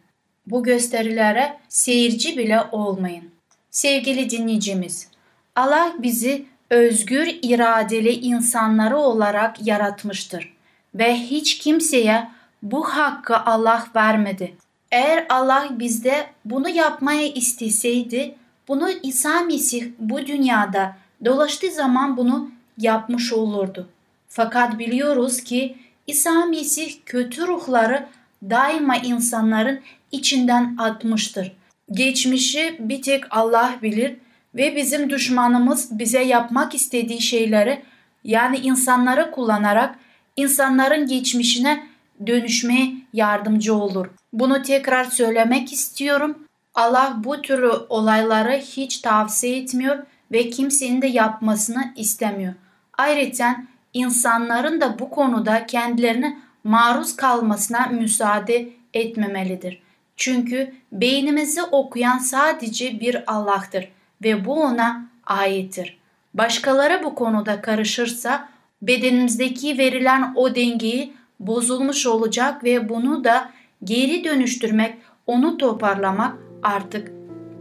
Bu 0.48 0.64
gösterilere 0.64 1.58
seyirci 1.70 2.38
bile 2.38 2.64
olmayın. 2.72 3.32
Sevgili 3.72 4.30
dinleyicimiz, 4.30 5.08
Allah 5.56 5.94
bizi 6.00 6.46
özgür 6.70 7.40
iradeli 7.42 8.12
insanları 8.12 8.98
olarak 8.98 9.68
yaratmıştır 9.68 10.54
ve 10.96 11.16
hiç 11.16 11.58
kimseye 11.58 12.28
bu 12.64 12.84
hakkı 12.84 13.38
Allah 13.38 13.88
vermedi. 13.96 14.56
Eğer 14.92 15.26
Allah 15.30 15.68
bizde 15.72 16.28
bunu 16.46 16.70
yapmaya 16.70 17.28
isteseydi, 17.28 18.36
bunu 18.68 18.90
İsa 19.04 19.42
Mesih 19.42 19.92
bu 20.00 20.26
dünyada 20.28 20.96
dolaştığı 21.26 21.72
zaman 21.72 22.18
bunu 22.18 22.52
yapmış 22.78 23.34
olurdu. 23.34 23.90
Fakat 24.34 24.80
biliyoruz 24.80 25.44
ki 25.44 25.78
İsa 26.08 26.46
Mesih 26.46 26.94
kötü 27.06 27.48
ruhları 27.48 28.08
daima 28.44 28.98
insanların 28.98 29.80
içinden 30.12 30.76
atmıştır. 30.78 31.52
Geçmişi 31.92 32.76
bir 32.80 33.02
tek 33.02 33.24
Allah 33.30 33.76
bilir 33.82 34.18
ve 34.56 34.76
bizim 34.76 35.10
düşmanımız 35.10 36.00
bize 36.00 36.24
yapmak 36.24 36.76
istediği 36.76 37.22
şeyleri 37.22 37.82
yani 38.24 38.58
insanları 38.58 39.32
kullanarak 39.32 39.96
insanların 40.36 41.08
geçmişine 41.08 41.88
dönüşmeye 42.28 42.94
yardımcı 43.14 43.76
olur. 43.76 44.08
Bunu 44.34 44.62
tekrar 44.62 45.04
söylemek 45.04 45.74
istiyorum. 45.74 46.38
Allah 46.76 47.14
bu 47.24 47.42
türlü 47.42 47.72
olayları 47.90 48.52
hiç 48.52 48.98
tavsiye 48.98 49.58
etmiyor 49.58 49.98
ve 50.32 50.50
kimsenin 50.50 51.02
de 51.02 51.08
yapmasını 51.08 51.94
istemiyor. 51.96 52.54
Ayrıca 52.98 53.71
insanların 53.94 54.82
da 54.82 55.00
bu 55.00 55.10
konuda 55.10 55.66
kendilerine 55.66 56.38
maruz 56.64 57.16
kalmasına 57.16 57.88
müsaade 57.88 58.70
etmemelidir. 58.94 59.82
Çünkü 60.16 60.74
beynimizi 60.92 61.64
okuyan 61.64 62.18
sadece 62.18 63.00
bir 63.00 63.34
Allah'tır 63.34 63.92
ve 64.24 64.46
bu 64.46 64.54
ona 64.54 65.06
aittir. 65.26 65.98
Başkaları 66.34 67.04
bu 67.04 67.16
konuda 67.16 67.62
karışırsa 67.62 68.50
bedenimizdeki 68.82 69.78
verilen 69.78 70.34
o 70.36 70.56
dengeyi 70.56 71.14
bozulmuş 71.40 72.06
olacak 72.08 72.64
ve 72.64 72.90
bunu 72.90 73.24
da 73.24 73.52
geri 73.84 74.24
dönüştürmek, 74.24 74.98
onu 75.28 75.58
toparlamak 75.58 76.38
artık 76.64 77.12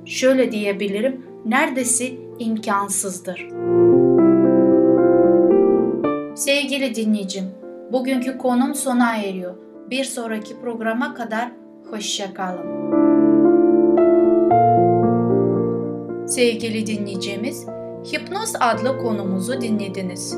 şöyle 0.06 0.52
diyebilirim 0.52 1.26
neredeyse 1.44 2.12
imkansızdır. 2.38 3.46
Sevgili 6.40 6.94
dinleyicim, 6.94 7.44
bugünkü 7.92 8.38
konum 8.38 8.74
sona 8.74 9.16
eriyor. 9.16 9.54
Bir 9.90 10.04
sonraki 10.04 10.60
programa 10.60 11.14
kadar 11.14 11.52
hoşça 11.90 12.34
kalın. 12.34 12.90
Sevgili 16.26 16.86
dinleyicimiz, 16.86 17.66
Hipnoz 18.12 18.52
adlı 18.60 18.98
konumuzu 18.98 19.60
dinlediniz. 19.60 20.36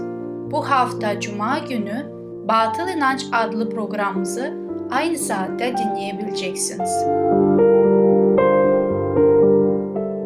Bu 0.51 0.71
hafta 0.71 1.21
Cuma 1.21 1.59
günü 1.59 2.13
Batıl 2.49 2.89
İnanç 2.97 3.27
adlı 3.33 3.71
programımızı 3.71 4.55
aynı 4.91 5.19
saatte 5.19 5.75
dinleyebileceksiniz. 5.77 6.91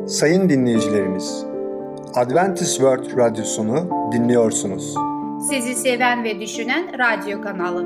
Sayın 0.07 0.49
dinleyicilerimiz, 0.49 1.45
Adventist 2.15 2.77
World 2.77 3.17
Radyosunu 3.19 4.11
dinliyorsunuz. 4.13 5.16
Sizi 5.51 5.75
seven 5.75 6.25
ve 6.25 6.41
düşünen 6.41 6.99
radyo 6.99 7.43
kanalı. 7.43 7.85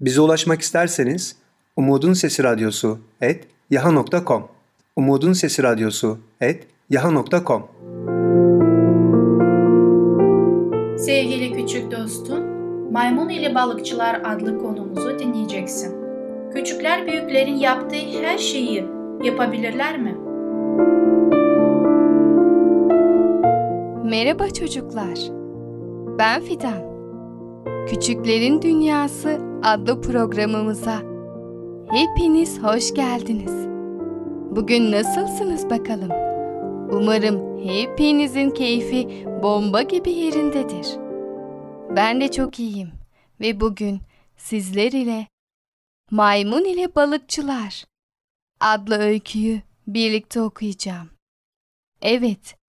Bize 0.00 0.20
ulaşmak 0.20 0.60
isterseniz 0.60 1.36
Umutun 1.76 2.12
Sesi 2.12 2.42
Radyosu 2.42 2.98
et 3.20 3.44
yaha.com 3.70 4.48
Umutun 4.96 5.32
Sesi 5.32 5.62
Radyosu 5.62 6.18
et 6.40 6.66
yaha.com 6.90 7.68
Sevgili 10.98 11.52
küçük 11.52 11.90
dostum, 11.90 12.44
Maymun 12.92 13.28
ile 13.28 13.54
Balıkçılar 13.54 14.20
adlı 14.24 14.58
konumuzu 14.58 15.18
dinleyeceksin. 15.18 15.94
Küçükler 16.54 17.06
büyüklerin 17.06 17.56
yaptığı 17.56 18.22
her 18.22 18.38
şeyi 18.38 18.84
yapabilirler 19.22 19.98
mi? 19.98 20.16
Merhaba 24.12 24.50
çocuklar. 24.50 25.18
Ben 26.18 26.42
Fidan. 26.42 26.82
Küçüklerin 27.88 28.62
Dünyası 28.62 29.40
adlı 29.62 30.00
programımıza 30.00 30.98
hepiniz 31.90 32.58
hoş 32.62 32.94
geldiniz. 32.94 33.66
Bugün 34.56 34.92
nasılsınız 34.92 35.70
bakalım? 35.70 36.10
Umarım 36.92 37.58
hepinizin 37.68 38.50
keyfi 38.50 39.26
bomba 39.42 39.82
gibi 39.82 40.10
yerindedir. 40.10 40.86
Ben 41.96 42.20
de 42.20 42.30
çok 42.30 42.58
iyiyim 42.60 42.90
ve 43.40 43.60
bugün 43.60 44.00
sizler 44.36 44.92
ile 44.92 45.26
Maymun 46.10 46.64
ile 46.64 46.94
Balıkçılar 46.94 47.84
adlı 48.60 48.98
öyküyü 48.98 49.60
birlikte 49.86 50.40
okuyacağım. 50.40 51.10
Evet, 52.02 52.61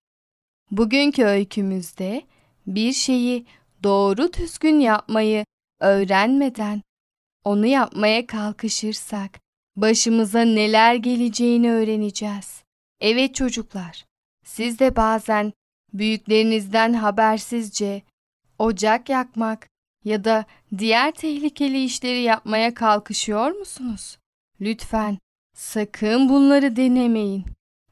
bugünkü 0.77 1.23
öykümüzde 1.23 2.21
bir 2.67 2.93
şeyi 2.93 3.45
doğru 3.83 4.33
düzgün 4.33 4.79
yapmayı 4.79 5.45
öğrenmeden 5.79 6.81
onu 7.43 7.65
yapmaya 7.65 8.27
kalkışırsak 8.27 9.39
başımıza 9.75 10.41
neler 10.41 10.95
geleceğini 10.95 11.71
öğreneceğiz. 11.71 12.63
Evet 13.01 13.35
çocuklar, 13.35 14.05
siz 14.45 14.79
de 14.79 14.95
bazen 14.95 15.53
büyüklerinizden 15.93 16.93
habersizce 16.93 18.01
ocak 18.59 19.09
yakmak 19.09 19.67
ya 20.05 20.23
da 20.23 20.45
diğer 20.77 21.11
tehlikeli 21.11 21.83
işleri 21.83 22.21
yapmaya 22.21 22.73
kalkışıyor 22.73 23.51
musunuz? 23.51 24.17
Lütfen 24.61 25.17
sakın 25.55 26.29
bunları 26.29 26.75
denemeyin. 26.75 27.45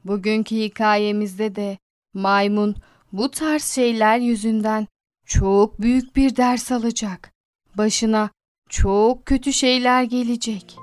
Bugünkü 0.04 0.56
hikayemizde 0.56 1.56
de 1.56 1.78
maymun 2.14 2.76
bu 3.12 3.30
tarz 3.30 3.64
şeyler 3.64 4.18
yüzünden 4.18 4.86
çok 5.26 5.80
büyük 5.80 6.16
bir 6.16 6.36
ders 6.36 6.72
alacak. 6.72 7.32
Başına 7.78 8.30
çok 8.68 9.26
kötü 9.26 9.52
şeyler 9.52 10.02
gelecek. 10.02 10.76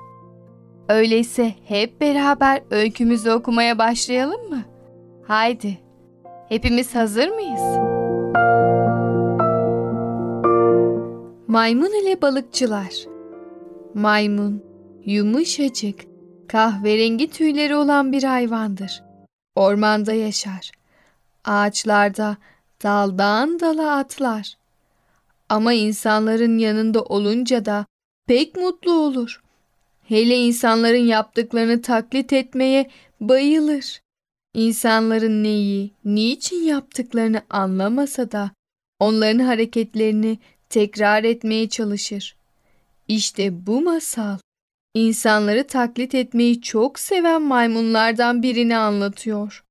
Öyleyse 0.88 1.54
hep 1.64 2.00
beraber 2.00 2.62
öykümüzü 2.70 3.30
okumaya 3.30 3.78
başlayalım 3.78 4.48
mı? 4.48 4.62
Haydi. 5.26 5.78
Hepimiz 6.48 6.94
hazır 6.94 7.28
mıyız? 7.28 7.90
Maymun 11.48 12.02
ile 12.02 12.22
balıkçılar. 12.22 12.94
Maymun 13.94 14.64
yumuşacık, 15.04 16.00
kahverengi 16.48 17.30
tüyleri 17.30 17.76
olan 17.76 18.12
bir 18.12 18.22
hayvandır. 18.22 19.02
Ormanda 19.54 20.12
yaşar. 20.12 20.79
Ağaçlarda 21.44 22.36
daldan 22.82 23.60
dala 23.60 23.96
atlar. 23.96 24.56
Ama 25.48 25.72
insanların 25.72 26.58
yanında 26.58 27.02
olunca 27.02 27.64
da 27.64 27.86
pek 28.26 28.56
mutlu 28.56 28.92
olur. 28.92 29.42
Hele 30.08 30.36
insanların 30.36 31.04
yaptıklarını 31.06 31.82
taklit 31.82 32.32
etmeye 32.32 32.90
bayılır. 33.20 34.00
İnsanların 34.54 35.44
neyi, 35.44 35.90
niçin 36.04 36.62
yaptıklarını 36.62 37.42
anlamasa 37.50 38.32
da 38.32 38.50
onların 38.98 39.38
hareketlerini 39.38 40.38
tekrar 40.68 41.24
etmeye 41.24 41.68
çalışır. 41.68 42.36
İşte 43.08 43.66
bu 43.66 43.80
masal 43.80 44.38
insanları 44.94 45.66
taklit 45.66 46.14
etmeyi 46.14 46.62
çok 46.62 46.98
seven 46.98 47.42
maymunlardan 47.42 48.42
birini 48.42 48.76
anlatıyor. 48.76 49.64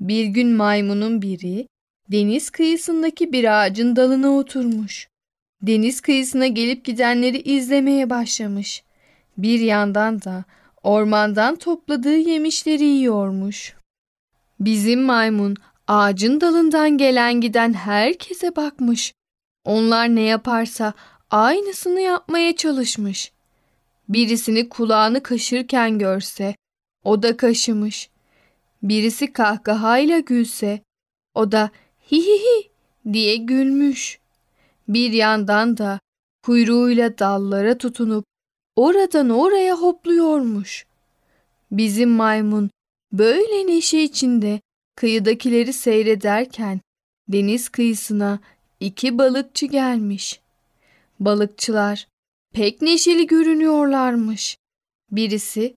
Bir 0.00 0.24
gün 0.24 0.48
maymunun 0.48 1.22
biri 1.22 1.68
deniz 2.12 2.50
kıyısındaki 2.50 3.32
bir 3.32 3.60
ağacın 3.60 3.96
dalına 3.96 4.30
oturmuş. 4.36 5.08
Deniz 5.62 6.00
kıyısına 6.00 6.46
gelip 6.46 6.84
gidenleri 6.84 7.38
izlemeye 7.40 8.10
başlamış. 8.10 8.82
Bir 9.38 9.60
yandan 9.60 10.22
da 10.22 10.44
ormandan 10.82 11.56
topladığı 11.56 12.16
yemişleri 12.16 12.84
yiyormuş. 12.84 13.74
Bizim 14.60 15.02
maymun 15.02 15.56
ağacın 15.86 16.40
dalından 16.40 16.98
gelen 16.98 17.40
giden 17.40 17.72
herkese 17.72 18.56
bakmış. 18.56 19.12
Onlar 19.64 20.08
ne 20.08 20.22
yaparsa 20.22 20.92
aynısını 21.30 22.00
yapmaya 22.00 22.56
çalışmış. 22.56 23.32
Birisini 24.08 24.68
kulağını 24.68 25.22
kaşırken 25.22 25.98
görse 25.98 26.54
o 27.04 27.22
da 27.22 27.36
kaşımış. 27.36 28.10
Birisi 28.82 29.32
kahkahayla 29.32 30.18
gülse 30.18 30.80
o 31.34 31.52
da 31.52 31.70
hi 32.12 32.16
hi 32.16 32.38
hi 32.38 32.70
diye 33.12 33.36
gülmüş. 33.36 34.18
Bir 34.88 35.12
yandan 35.12 35.78
da 35.78 36.00
kuyruğuyla 36.42 37.18
dallara 37.18 37.78
tutunup 37.78 38.24
oradan 38.76 39.30
oraya 39.30 39.74
hopluyormuş. 39.74 40.86
Bizim 41.70 42.10
maymun 42.10 42.70
böyle 43.12 43.66
neşe 43.66 43.98
içinde 43.98 44.60
kıyıdakileri 44.96 45.72
seyrederken 45.72 46.80
deniz 47.28 47.68
kıyısına 47.68 48.40
iki 48.80 49.18
balıkçı 49.18 49.66
gelmiş. 49.66 50.40
Balıkçılar 51.20 52.08
pek 52.54 52.82
neşeli 52.82 53.26
görünüyorlarmış. 53.26 54.56
Birisi, 55.10 55.74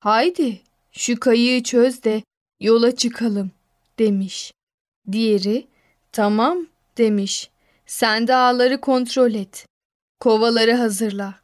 haydi 0.00 0.60
şu 0.92 1.20
kayığı 1.20 1.62
çöz 1.62 2.02
de 2.04 2.22
yola 2.62 2.96
çıkalım 2.96 3.50
demiş. 3.98 4.52
Diğeri, 5.12 5.66
tamam 6.12 6.66
demiş. 6.98 7.50
Sen 7.86 8.28
de 8.28 8.34
ağları 8.34 8.80
kontrol 8.80 9.34
et. 9.34 9.66
Kovaları 10.20 10.72
hazırla. 10.72 11.34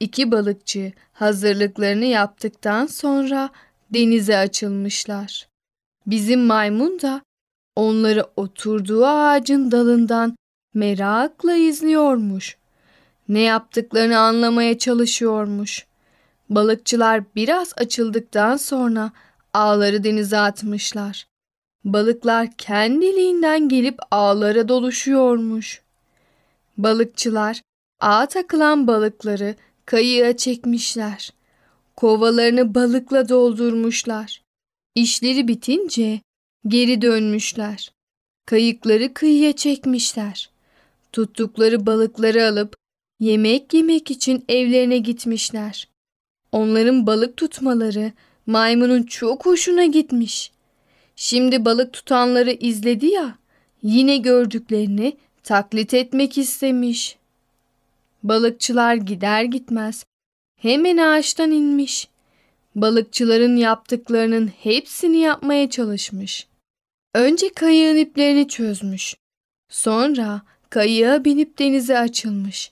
İki 0.00 0.30
balıkçı 0.30 0.92
hazırlıklarını 1.12 2.04
yaptıktan 2.04 2.86
sonra 2.86 3.50
denize 3.90 4.36
açılmışlar. 4.36 5.48
Bizim 6.06 6.40
maymun 6.40 7.00
da 7.00 7.22
onları 7.76 8.26
oturduğu 8.36 9.06
ağacın 9.06 9.70
dalından 9.70 10.36
merakla 10.74 11.54
izliyormuş. 11.54 12.56
Ne 13.28 13.40
yaptıklarını 13.40 14.18
anlamaya 14.18 14.78
çalışıyormuş. 14.78 15.86
Balıkçılar 16.50 17.22
biraz 17.36 17.72
açıldıktan 17.76 18.56
sonra 18.56 19.12
ağları 19.54 20.04
denize 20.04 20.38
atmışlar. 20.38 21.26
Balıklar 21.84 22.48
kendiliğinden 22.58 23.68
gelip 23.68 23.98
ağlara 24.10 24.68
doluşuyormuş. 24.68 25.82
Balıkçılar 26.78 27.62
ağa 28.00 28.26
takılan 28.26 28.86
balıkları 28.86 29.54
kayığa 29.86 30.36
çekmişler. 30.36 31.30
Kovalarını 31.96 32.74
balıkla 32.74 33.28
doldurmuşlar. 33.28 34.42
İşleri 34.94 35.48
bitince 35.48 36.20
geri 36.66 37.02
dönmüşler. 37.02 37.92
Kayıkları 38.46 39.14
kıyıya 39.14 39.56
çekmişler. 39.56 40.50
Tuttukları 41.12 41.86
balıkları 41.86 42.46
alıp 42.46 42.76
yemek 43.20 43.74
yemek 43.74 44.10
için 44.10 44.44
evlerine 44.48 44.98
gitmişler. 44.98 45.88
Onların 46.52 47.06
balık 47.06 47.36
tutmaları 47.36 48.12
maymunun 48.50 49.02
çok 49.02 49.46
hoşuna 49.46 49.84
gitmiş. 49.84 50.50
Şimdi 51.16 51.64
balık 51.64 51.92
tutanları 51.92 52.50
izledi 52.50 53.06
ya, 53.06 53.38
yine 53.82 54.16
gördüklerini 54.16 55.16
taklit 55.42 55.94
etmek 55.94 56.38
istemiş. 56.38 57.16
Balıkçılar 58.22 58.94
gider 58.94 59.44
gitmez 59.44 60.04
hemen 60.60 60.96
ağaçtan 60.96 61.50
inmiş. 61.50 62.08
Balıkçıların 62.74 63.56
yaptıklarının 63.56 64.48
hepsini 64.48 65.18
yapmaya 65.18 65.70
çalışmış. 65.70 66.46
Önce 67.14 67.52
kayığın 67.52 67.96
iplerini 67.96 68.48
çözmüş. 68.48 69.14
Sonra 69.68 70.42
kayığa 70.70 71.24
binip 71.24 71.58
denize 71.58 71.98
açılmış. 71.98 72.70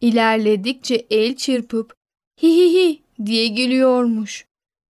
İlerledikçe 0.00 1.06
el 1.10 1.36
çırpıp 1.36 1.94
hi 2.42 2.48
hi 2.48 2.74
hi 2.74 3.02
diye 3.26 3.48
gülüyormuş. 3.48 4.49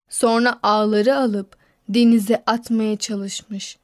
Sonra 0.10 0.60
ağları 0.64 1.18
alıp 1.18 1.58
denize 1.90 2.44
atmaya 2.46 2.98
çalışmış. 2.98 3.78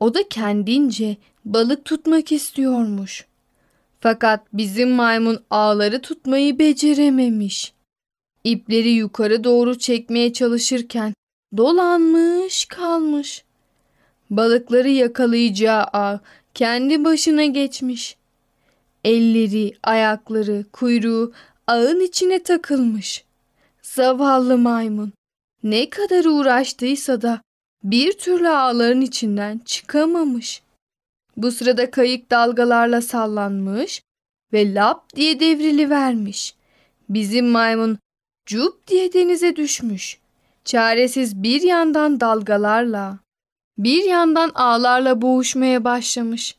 O 0.00 0.14
da 0.14 0.28
kendince 0.28 1.16
balık 1.44 1.84
tutmak 1.84 2.32
istiyormuş. 2.32 3.26
Fakat 4.00 4.40
bizim 4.52 4.90
maymun 4.90 5.44
ağları 5.50 6.02
tutmayı 6.02 6.58
becerememiş. 6.58 7.72
İpleri 8.44 8.90
yukarı 8.90 9.44
doğru 9.44 9.78
çekmeye 9.78 10.32
çalışırken 10.32 11.14
dolanmış 11.56 12.64
kalmış. 12.64 13.44
Balıkları 14.30 14.88
yakalayacağı 14.88 15.82
ağ 15.82 16.20
kendi 16.54 17.04
başına 17.04 17.44
geçmiş. 17.44 18.16
Elleri, 19.04 19.72
ayakları, 19.82 20.64
kuyruğu 20.72 21.32
ağın 21.66 22.00
içine 22.00 22.42
takılmış. 22.42 23.24
Zavallı 23.82 24.58
maymun 24.58 25.12
ne 25.62 25.90
kadar 25.90 26.24
uğraştıysa 26.24 27.22
da 27.22 27.42
bir 27.84 28.12
türlü 28.12 28.48
ağların 28.48 29.00
içinden 29.00 29.58
çıkamamış. 29.58 30.62
Bu 31.36 31.52
sırada 31.52 31.90
kayık 31.90 32.30
dalgalarla 32.30 33.00
sallanmış 33.00 34.02
ve 34.52 34.74
lap 34.74 35.16
diye 35.16 35.40
devrili 35.40 35.90
vermiş. 35.90 36.54
Bizim 37.08 37.46
maymun 37.46 37.98
cup 38.46 38.86
diye 38.86 39.12
denize 39.12 39.56
düşmüş. 39.56 40.18
Çaresiz 40.64 41.42
bir 41.42 41.62
yandan 41.62 42.20
dalgalarla, 42.20 43.18
bir 43.78 44.04
yandan 44.04 44.50
ağlarla 44.54 45.22
boğuşmaya 45.22 45.84
başlamış. 45.84 46.56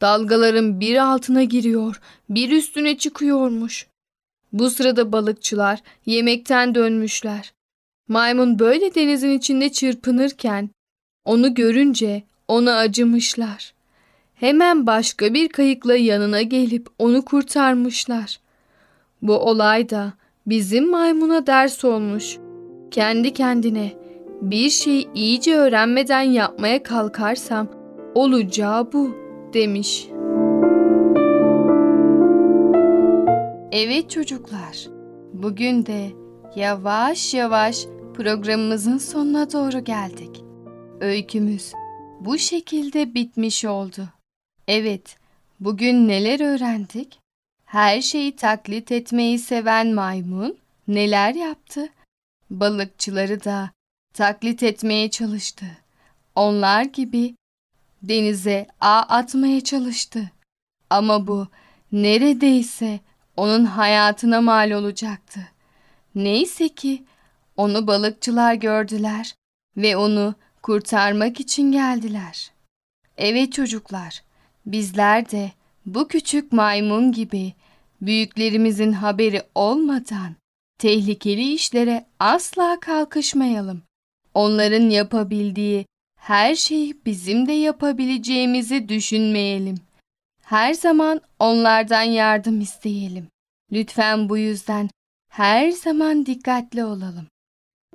Dalgaların 0.00 0.80
bir 0.80 1.12
altına 1.12 1.44
giriyor, 1.44 2.00
bir 2.28 2.50
üstüne 2.50 2.98
çıkıyormuş. 2.98 3.86
Bu 4.52 4.70
sırada 4.70 5.12
balıkçılar 5.12 5.82
yemekten 6.06 6.74
dönmüşler. 6.74 7.52
Maymun 8.10 8.58
böyle 8.58 8.94
denizin 8.94 9.30
içinde 9.30 9.68
çırpınırken 9.68 10.70
onu 11.24 11.54
görünce 11.54 12.22
ona 12.48 12.76
acımışlar. 12.76 13.74
Hemen 14.34 14.86
başka 14.86 15.34
bir 15.34 15.48
kayıkla 15.48 15.94
yanına 15.94 16.42
gelip 16.42 16.86
onu 16.98 17.24
kurtarmışlar. 17.24 18.40
Bu 19.22 19.38
olay 19.38 19.90
da 19.90 20.12
bizim 20.46 20.90
maymuna 20.90 21.46
ders 21.46 21.84
olmuş. 21.84 22.38
Kendi 22.90 23.32
kendine 23.32 23.92
bir 24.40 24.70
şeyi 24.70 25.08
iyice 25.14 25.56
öğrenmeden 25.56 26.22
yapmaya 26.22 26.82
kalkarsam 26.82 27.68
olacağı 28.14 28.92
bu 28.92 29.16
demiş. 29.54 30.08
Evet 33.72 34.10
çocuklar, 34.10 34.86
bugün 35.32 35.86
de 35.86 36.06
yavaş 36.56 37.34
yavaş 37.34 37.86
programımızın 38.14 38.98
sonuna 38.98 39.52
doğru 39.52 39.84
geldik. 39.84 40.40
Öykümüz 41.00 41.72
bu 42.20 42.38
şekilde 42.38 43.14
bitmiş 43.14 43.64
oldu. 43.64 44.08
Evet, 44.68 45.16
bugün 45.60 46.08
neler 46.08 46.40
öğrendik? 46.40 47.18
Her 47.64 48.00
şeyi 48.00 48.36
taklit 48.36 48.92
etmeyi 48.92 49.38
seven 49.38 49.94
maymun 49.94 50.56
neler 50.88 51.34
yaptı? 51.34 51.88
Balıkçıları 52.50 53.44
da 53.44 53.70
taklit 54.14 54.62
etmeye 54.62 55.10
çalıştı. 55.10 55.66
Onlar 56.34 56.84
gibi 56.84 57.34
denize 58.02 58.66
ağ 58.80 58.98
atmaya 59.00 59.60
çalıştı. 59.60 60.30
Ama 60.90 61.26
bu 61.26 61.48
neredeyse 61.92 63.00
onun 63.36 63.64
hayatına 63.64 64.40
mal 64.40 64.70
olacaktı. 64.70 65.40
Neyse 66.14 66.68
ki 66.68 67.04
onu 67.60 67.86
balıkçılar 67.86 68.54
gördüler 68.54 69.34
ve 69.76 69.96
onu 69.96 70.34
kurtarmak 70.62 71.40
için 71.40 71.72
geldiler. 71.72 72.50
Evet 73.16 73.52
çocuklar, 73.52 74.22
bizler 74.66 75.30
de 75.30 75.52
bu 75.86 76.08
küçük 76.08 76.52
maymun 76.52 77.12
gibi 77.12 77.52
büyüklerimizin 78.00 78.92
haberi 78.92 79.42
olmadan 79.54 80.34
tehlikeli 80.78 81.52
işlere 81.52 82.06
asla 82.18 82.80
kalkışmayalım. 82.80 83.82
Onların 84.34 84.90
yapabildiği 84.90 85.86
her 86.20 86.54
şeyi 86.54 87.04
bizim 87.06 87.46
de 87.46 87.52
yapabileceğimizi 87.52 88.88
düşünmeyelim. 88.88 89.78
Her 90.42 90.74
zaman 90.74 91.20
onlardan 91.38 92.02
yardım 92.02 92.60
isteyelim. 92.60 93.26
Lütfen 93.72 94.28
bu 94.28 94.38
yüzden 94.38 94.90
her 95.28 95.70
zaman 95.70 96.26
dikkatli 96.26 96.84
olalım. 96.84 97.29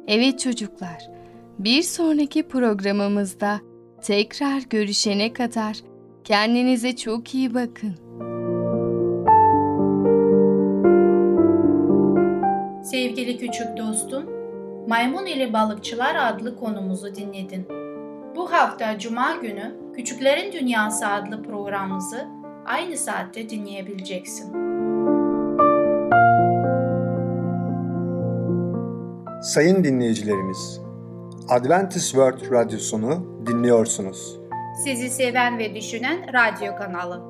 Evet 0.08 0.40
çocuklar, 0.40 1.10
bir 1.60 1.82
sonraki 1.82 2.48
programımızda 2.48 3.60
tekrar 4.02 4.62
görüşene 4.70 5.34
kadar 5.34 5.78
kendinize 6.24 6.96
çok 6.96 7.36
iyi 7.36 7.54
bakın. 7.54 7.96
Sevgili 12.84 13.38
küçük 13.38 13.78
dostum, 13.78 14.24
Maymun 14.88 15.26
ile 15.26 15.54
Balıkçılar 15.54 16.16
adlı 16.16 16.56
konumuzu 16.56 17.16
dinledin. 17.16 17.68
Bu 18.36 18.52
hafta 18.52 19.00
Cuma 19.00 19.36
günü 19.36 19.76
Küçüklerin 19.96 20.52
Dünyası 20.52 21.08
adlı 21.08 21.44
programımızı 21.44 22.26
aynı 22.66 22.98
saatte 22.98 23.50
dinleyebileceksin. 23.50 24.65
Sayın 29.46 29.84
dinleyicilerimiz, 29.84 30.82
Adventist 31.50 32.06
World 32.06 32.52
Radyosunu 32.52 33.44
dinliyorsunuz. 33.48 34.40
Sizi 34.84 35.10
seven 35.10 35.58
ve 35.60 35.76
düşünen 35.76 36.34
radyo 36.34 36.76
kanalı. 36.76 37.22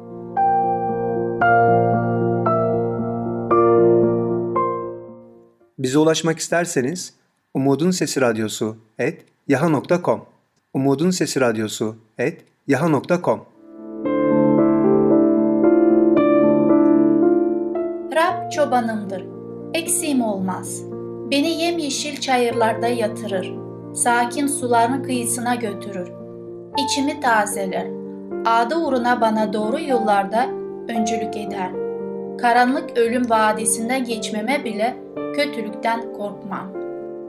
Bize 5.79 5.97
ulaşmak 5.97 6.39
isterseniz 6.39 7.13
Umutun 7.53 7.91
Sesi 7.91 8.21
Radyosu 8.21 8.77
et 8.99 9.25
yaha.com 9.47 10.25
Umutun 10.73 11.09
Sesi 11.09 11.41
Radyosu 11.41 11.95
et 12.17 12.45
yaha.com 12.67 13.45
Rab 18.15 18.51
çobanımdır, 18.51 19.25
eksiğim 19.73 20.21
olmaz.'' 20.21 20.94
Beni 21.31 21.49
yemyeşil 21.61 22.19
çayırlarda 22.21 22.87
yatırır, 22.87 23.53
sakin 23.93 24.47
suların 24.47 25.03
kıyısına 25.03 25.55
götürür. 25.55 26.11
İçimi 26.85 27.19
tazeler, 27.19 27.87
adı 28.45 28.75
uğruna 28.75 29.21
bana 29.21 29.53
doğru 29.53 29.79
yollarda 29.79 30.45
öncülük 30.89 31.37
eder. 31.37 31.71
Karanlık 32.37 32.97
ölüm 32.97 33.29
vadisinden 33.29 34.03
geçmeme 34.03 34.63
bile 34.63 34.95
kötülükten 35.35 36.13
korkmam. 36.13 36.67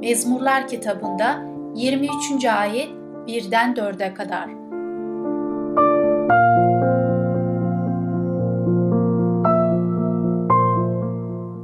Mezmurlar 0.00 0.68
kitabında 0.68 1.42
23. 1.74 2.44
ayet 2.44 2.88
1'den 3.26 3.74
4'e 3.74 4.14
kadar. 4.14 4.48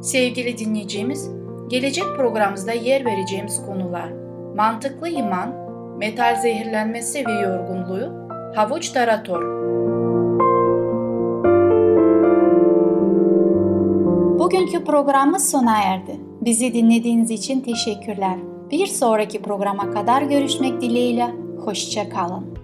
Sevgili 0.03 0.59
dinleyicimiz, 0.59 1.42
gelecek 1.73 2.05
programımızda 2.17 2.73
yer 2.73 3.05
vereceğimiz 3.05 3.67
konular 3.67 4.09
mantıklı 4.57 5.09
iman, 5.09 5.55
metal 5.99 6.37
zehirlenmesi 6.37 7.27
ve 7.27 7.33
yorgunluğu, 7.33 8.29
havuç 8.55 8.89
tarator. 8.89 9.43
Bugünkü 14.39 14.85
programımız 14.85 15.51
sona 15.51 15.83
erdi. 15.83 16.21
Bizi 16.41 16.75
dinlediğiniz 16.75 17.31
için 17.31 17.61
teşekkürler. 17.61 18.37
Bir 18.71 18.87
sonraki 18.87 19.43
programa 19.43 19.91
kadar 19.91 20.23
görüşmek 20.23 20.81
dileğiyle, 20.81 21.27
hoşça 21.65 22.09
kalın. 22.09 22.59